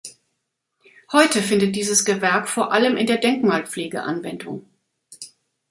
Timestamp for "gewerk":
2.05-2.47